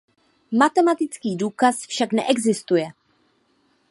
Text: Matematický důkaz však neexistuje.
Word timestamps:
Matematický 0.51 1.35
důkaz 1.35 1.79
však 1.87 2.13
neexistuje. 2.13 2.87